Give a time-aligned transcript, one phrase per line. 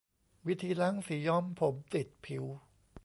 [0.47, 2.45] วิธีล้างสีย้อมผมติดผิว